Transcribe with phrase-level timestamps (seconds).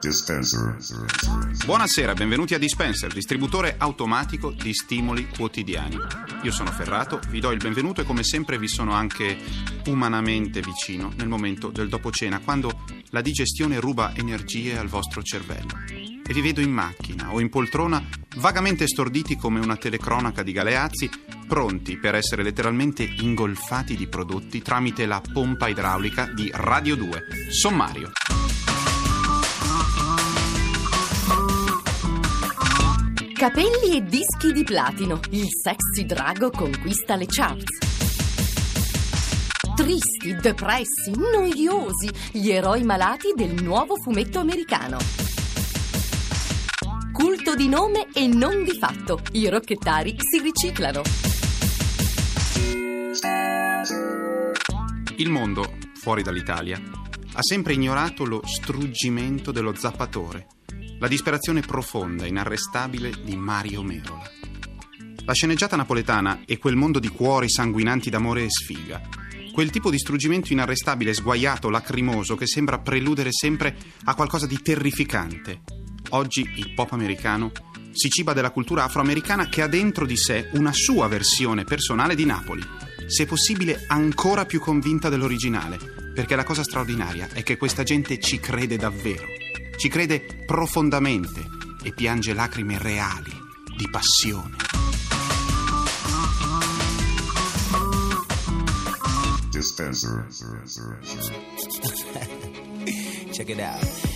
[0.00, 0.76] Dispenser.
[1.64, 5.98] Buonasera, benvenuti a Dispenser, distributore automatico di stimoli quotidiani.
[6.42, 9.36] Io sono Ferrato, vi do il benvenuto e come sempre vi sono anche
[9.86, 15.74] umanamente vicino nel momento del dopo cena, quando la digestione ruba energie al vostro cervello.
[16.24, 18.00] E vi vedo in macchina o in poltrona,
[18.36, 21.10] vagamente storditi come una telecronaca di Galeazzi,
[21.48, 27.24] pronti per essere letteralmente ingolfati di prodotti tramite la pompa idraulica di Radio 2.
[27.50, 28.12] Sommario.
[33.48, 35.20] Capelli e dischi di platino.
[35.30, 37.78] Il sexy drago conquista le charts.
[39.74, 44.98] Tristi, depressi, noiosi, gli eroi malati del nuovo fumetto americano.
[47.10, 49.18] Culto di nome e non di fatto.
[49.32, 51.00] I rocchettari si riciclano.
[55.16, 60.48] Il mondo, fuori dall'Italia, ha sempre ignorato lo struggimento dello zappatore,
[60.98, 64.30] la disperazione profonda e inarrestabile di Mario Merola.
[65.24, 69.00] La sceneggiata napoletana è quel mondo di cuori sanguinanti d'amore e sfiga,
[69.52, 75.62] quel tipo di struggimento inarrestabile, sguaiato, lacrimoso che sembra preludere sempre a qualcosa di terrificante.
[76.10, 77.52] Oggi il pop americano
[77.92, 82.24] si ciba della cultura afroamericana che ha dentro di sé una sua versione personale di
[82.24, 82.62] Napoli,
[83.06, 85.78] se possibile ancora più convinta dell'originale,
[86.14, 89.26] perché la cosa straordinaria è che questa gente ci crede davvero,
[89.78, 91.46] ci crede profondamente
[91.84, 93.30] e piange lacrime reali
[93.76, 94.56] di passione.
[99.50, 100.26] Dispenser.
[103.30, 104.07] Check it out.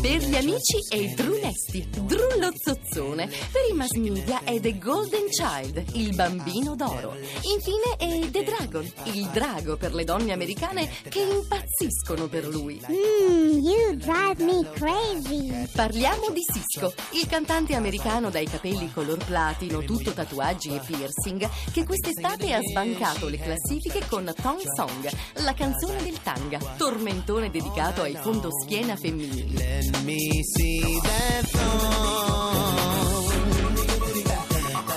[0.00, 3.26] Per gli amici è Drunesti, Drullo Zozzone.
[3.26, 7.14] Per i mass media è The Golden Child, il bambino d'oro.
[7.42, 12.80] Infine è The Dragon, il drago per le donne americane che impazziscono per lui.
[12.90, 15.68] Mm, you drive me crazy.
[15.70, 21.84] Parliamo di Cisco, il cantante americano dai capelli color platino, tutto tatuaggi e piercing, che
[21.84, 25.10] quest'estate ha sbancato le classifiche con Tong Song,
[25.44, 29.89] la canzone del tanga, tormentone dedicato ai fondoschiena femminili.
[29.92, 32.90] Let me see that thong.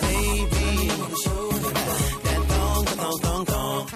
[0.01, 0.87] Baby,
[2.21, 3.89] that thong, thong, thong, thong.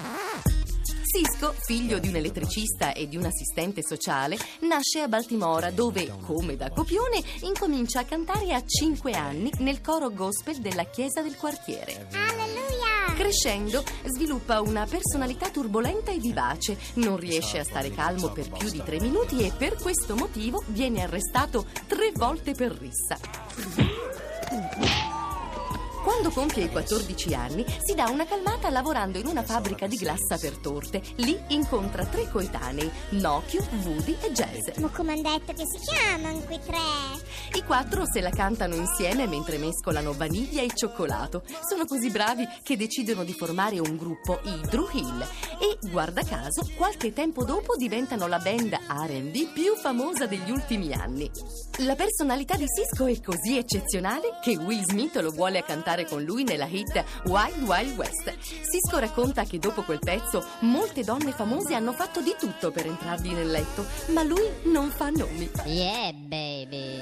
[1.04, 6.56] Cisco, figlio di un elettricista e di un assistente sociale, nasce a Baltimora dove, come
[6.56, 12.08] da copione, incomincia a cantare a 5 anni nel coro gospel della chiesa del quartiere.
[12.14, 12.77] Alleluia.
[13.18, 18.84] Crescendo, sviluppa una personalità turbolenta e vivace, non riesce a stare calmo per più di
[18.86, 23.18] tre minuti e per questo motivo viene arrestato tre volte per rissa.
[26.18, 30.36] Quando compie i 14 anni si dà una calmata lavorando in una fabbrica di glassa
[30.40, 31.00] per torte.
[31.18, 34.78] Lì incontra tre coetanei, Nokio, Woody e Jazz.
[34.78, 36.80] Ma come hanno detto che si chiamano quei tre?
[37.54, 41.44] I quattro se la cantano insieme mentre mescolano vaniglia e cioccolato.
[41.68, 45.22] Sono così bravi che decidono di formare un gruppo, i Drew Hill,
[45.60, 51.30] e guarda caso, qualche tempo dopo diventano la band RB più famosa degli ultimi anni.
[51.82, 56.24] La personalità di Cisco è così eccezionale che Will Smith lo vuole a cantare con
[56.24, 58.38] lui nella hit Wild Wild West.
[58.40, 63.34] Cisco racconta che dopo quel pezzo molte donne famose hanno fatto di tutto per entrargli
[63.34, 65.50] nel letto, ma lui non fa nomi.
[65.66, 67.02] Yeah, baby.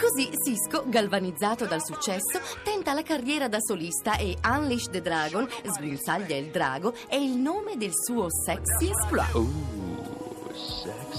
[0.00, 6.36] Così Cisco, galvanizzato dal successo, tenta la carriera da solista e Unleash the Dragon, sguinzaglia
[6.36, 9.30] il drago, è il nome del suo sexy exploit.
[10.52, 11.09] Sì,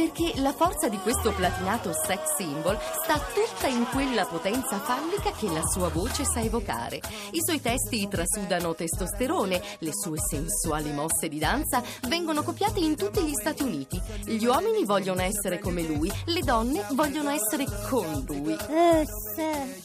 [0.00, 5.46] perché la forza di questo platinato sex symbol sta tutta in quella potenza fallica che
[5.48, 7.02] la sua voce sa evocare.
[7.32, 13.20] I suoi testi trasudano testosterone, le sue sensuali mosse di danza vengono copiate in tutti
[13.20, 14.00] gli Stati Uniti.
[14.24, 18.56] Gli uomini vogliono essere come lui, le donne vogliono essere con lui.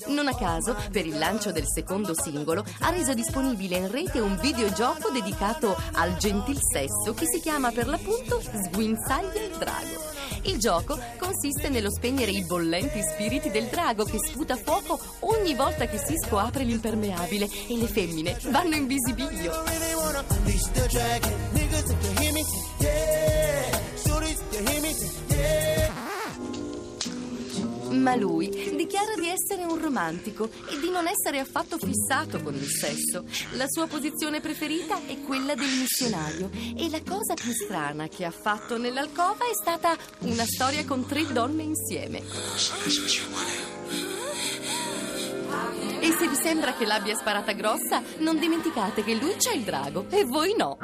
[0.07, 4.37] Non a caso, per il lancio del secondo singolo, ha reso disponibile in rete un
[4.39, 10.04] videogioco dedicato al gentil sesso che si chiama per l'appunto Sguinzaglia il drago.
[10.43, 15.87] Il gioco consiste nello spegnere i bollenti spiriti del drago che sputa fuoco ogni volta
[15.87, 19.63] che Cisco apre l'impermeabile e le femmine vanno in visibilio.
[24.65, 25.74] Really
[27.95, 32.67] Ma lui dichiara di essere un romantico e di non essere affatto fissato con il
[32.67, 33.25] sesso.
[33.53, 38.31] La sua posizione preferita è quella del missionario e la cosa più strana che ha
[38.31, 42.21] fatto nell'alcova è stata una storia con tre donne insieme.
[45.99, 50.05] E se vi sembra che l'abbia sparata grossa, non dimenticate che lui c'ha il drago
[50.09, 50.77] e voi no.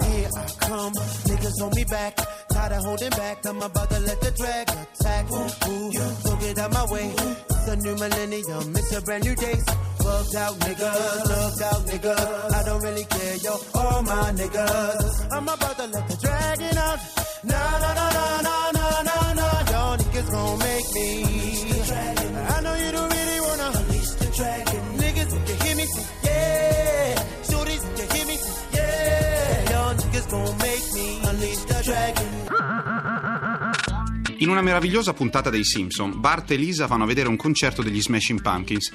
[0.00, 0.92] Here I come,
[1.26, 2.47] niggas on me back.
[2.58, 5.30] Tired of holding back, I'm about to let the drag attack.
[5.30, 7.14] Ooh, so get out my way.
[7.50, 9.54] It's a new millennium, it's a brand new day.
[9.98, 12.54] Bugged out niggas, slugged out niggas.
[12.54, 15.32] I don't really care, yo, all my niggas.
[15.32, 16.98] I'm about to let the dragon out.
[17.44, 19.70] Nah, nah, nah, nah, nah, nah, nah, nah.
[19.70, 21.27] Y'all niggas gon' make me.
[34.48, 38.00] In una meravigliosa puntata dei Simpson, Bart e Lisa vanno a vedere un concerto degli
[38.00, 38.90] Smashing Pumpkins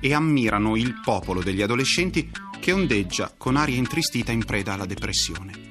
[0.00, 5.68] e ammirano il popolo degli adolescenti che ondeggia con aria intristita in preda alla depressione.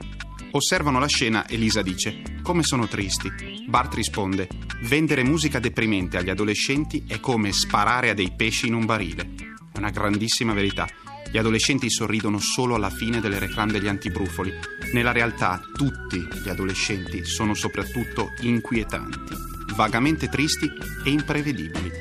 [0.54, 3.32] Osservano la scena e Lisa dice: Come sono tristi.
[3.68, 4.48] Bart risponde:
[4.82, 9.36] Vendere musica deprimente agli adolescenti è come sparare a dei pesci in un barile.
[9.72, 10.88] È una grandissima verità.
[11.30, 14.54] Gli adolescenti sorridono solo alla fine delle reclame degli antibrufoli.
[14.94, 19.36] Nella realtà tutti gli adolescenti sono soprattutto inquietanti,
[19.76, 20.72] vagamente tristi
[21.04, 21.92] e imprevedibili.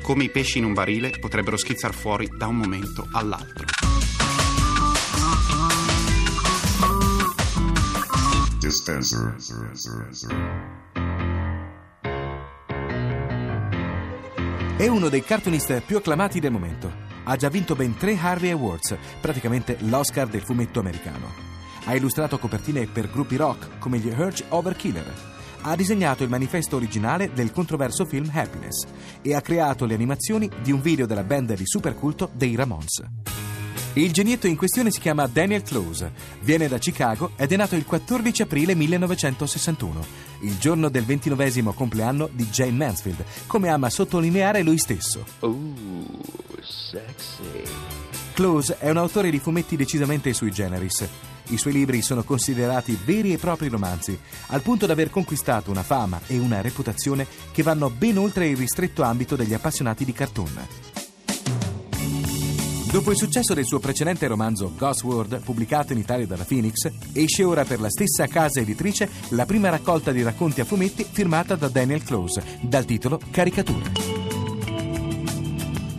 [0.00, 3.66] Come i pesci in un barile potrebbero schizzar fuori da un momento all'altro.
[8.58, 9.36] Dispenser.
[14.76, 17.07] È uno dei cartoonist più acclamati del momento.
[17.28, 21.30] Ha già vinto ben tre Harvey Awards, praticamente l'Oscar del fumetto americano.
[21.84, 25.12] Ha illustrato copertine per gruppi rock come gli Urge Overkiller.
[25.60, 28.86] Ha disegnato il manifesto originale del controverso film Happiness
[29.20, 33.37] e ha creato le animazioni di un video della band di superculto dei Ramones.
[33.98, 36.12] Il genietto in questione si chiama Daniel Close,
[36.42, 40.06] viene da Chicago ed è nato il 14 aprile 1961,
[40.42, 45.24] il giorno del ventinovesimo compleanno di Jane Mansfield, come ama sottolineare lui stesso.
[45.40, 46.22] Ooh,
[46.62, 47.64] sexy.
[48.34, 51.08] Close è un autore di fumetti decisamente sui generis.
[51.48, 54.16] I suoi libri sono considerati veri e propri romanzi,
[54.48, 58.56] al punto da aver conquistato una fama e una reputazione che vanno ben oltre il
[58.56, 60.87] ristretto ambito degli appassionati di cartoon.
[62.90, 67.44] Dopo il successo del suo precedente romanzo Ghost World, pubblicato in Italia dalla Phoenix, esce
[67.44, 71.68] ora per la stessa casa editrice la prima raccolta di racconti a fumetti firmata da
[71.68, 73.92] Daniel Close, dal titolo Caricature.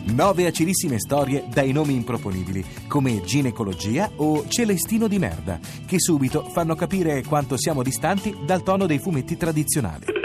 [0.06, 6.74] Nove acidissime storie dai nomi improponibili, come Ginecologia o Celestino di merda, che subito fanno
[6.74, 10.19] capire quanto siamo distanti dal tono dei fumetti tradizionali.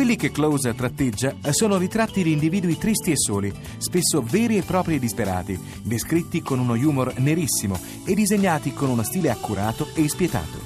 [0.00, 4.98] Quelli che Close tratteggia sono ritratti di individui tristi e soli, spesso veri e propri
[4.98, 10.58] disperati, descritti con uno humor nerissimo e disegnati con uno stile accurato e spietato.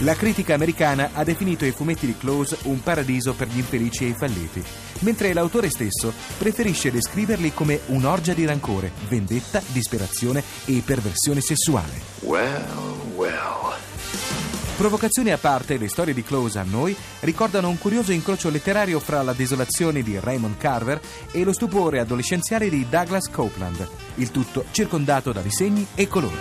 [0.00, 4.08] La critica americana ha definito i fumetti di Close un paradiso per gli infelici e
[4.08, 4.62] i falliti,
[4.98, 12.02] mentre l'autore stesso preferisce descriverli come un'orgia di rancore, vendetta, disperazione e perversione sessuale.
[12.20, 13.91] Well, well.
[14.82, 19.22] Provocazioni a parte, le storie di Close a noi ricordano un curioso incrocio letterario fra
[19.22, 25.30] la desolazione di Raymond Carver e lo stupore adolescenziale di Douglas Copeland, il tutto circondato
[25.30, 26.34] da disegni e colori.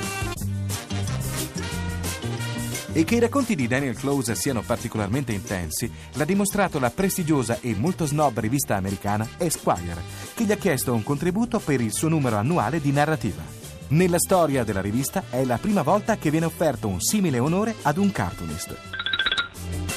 [2.94, 7.76] E che i racconti di Daniel Close siano particolarmente intensi l'ha dimostrato la prestigiosa e
[7.78, 10.02] molto snob rivista americana Esquire,
[10.34, 13.61] che gli ha chiesto un contributo per il suo numero annuale di narrativa.
[13.92, 17.98] Nella storia della rivista è la prima volta che viene offerto un simile onore ad
[17.98, 18.78] un cartoonist.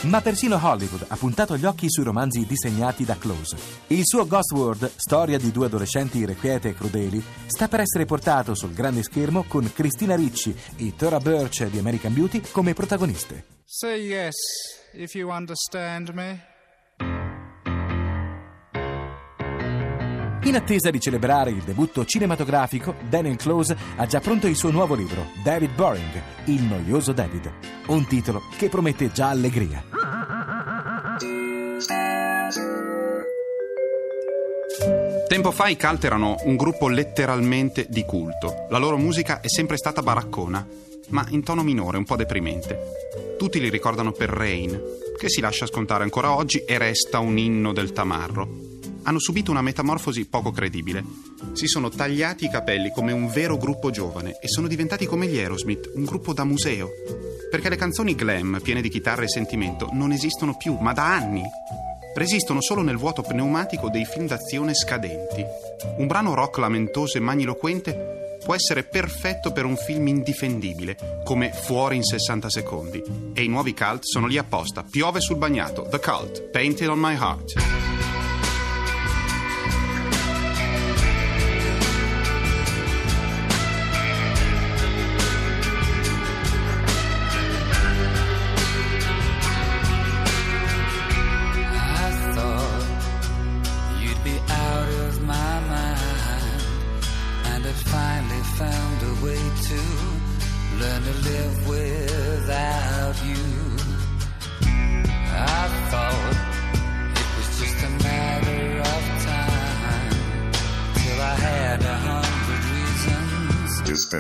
[0.06, 3.56] Ma persino Hollywood ha puntato gli occhi sui romanzi disegnati da Close.
[3.86, 8.56] Il suo Ghost World, storia di due adolescenti irrequiete e crudeli, sta per essere portato
[8.56, 13.44] sul grande schermo con Christina Ricci e Tora Birch di American Beauty come protagoniste.
[13.64, 14.34] Say yes
[14.92, 16.53] if you understand me.
[20.44, 24.94] In attesa di celebrare il debutto cinematografico, Daniel Close ha già pronto il suo nuovo
[24.94, 27.50] libro, David Boring, Il noioso David.
[27.86, 29.82] Un titolo che promette già allegria.
[35.26, 38.66] Tempo fa i Cult erano un gruppo letteralmente di culto.
[38.68, 40.66] La loro musica è sempre stata baraccona,
[41.08, 42.78] ma in tono minore, un po' deprimente.
[43.38, 44.78] Tutti li ricordano per Rain,
[45.18, 48.63] che si lascia scontare ancora oggi e resta un inno del tamarro.
[49.04, 51.04] Hanno subito una metamorfosi poco credibile.
[51.52, 55.38] Si sono tagliati i capelli come un vero gruppo giovane e sono diventati come gli
[55.38, 56.88] Aerosmith, un gruppo da museo.
[57.50, 61.42] Perché le canzoni glam, piene di chitarre e sentimento, non esistono più, ma da anni.
[62.14, 65.44] Resistono solo nel vuoto pneumatico dei film d'azione scadenti.
[65.99, 71.96] Un brano rock lamentoso e magniloquente può essere perfetto per un film indifendibile, come Fuori
[71.96, 73.02] in 60 secondi.
[73.32, 74.84] E i nuovi cult sono lì apposta.
[74.88, 75.87] Piove sul bagnato.
[75.90, 77.93] The Cult, Painted on My Heart.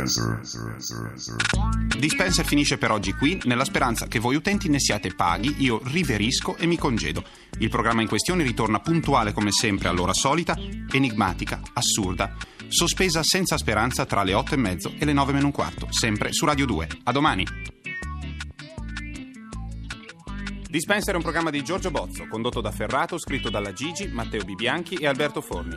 [0.02, 1.98] Dispenser.
[1.98, 6.56] Dispenser finisce per oggi qui, nella speranza che voi utenti ne siate paghi, io riverisco
[6.56, 7.24] e mi congedo.
[7.58, 10.56] Il programma in questione ritorna puntuale come sempre all'ora solita,
[10.90, 12.36] enigmatica, assurda,
[12.68, 16.32] sospesa senza speranza tra le 8 e mezzo e le 9 meno un quarto, sempre
[16.32, 16.88] su Radio 2.
[17.04, 17.46] A domani!
[20.68, 24.96] Dispenser è un programma di Giorgio Bozzo, condotto da Ferrato, scritto dalla Gigi, Matteo Bibianchi
[24.96, 25.76] e Alberto Forni.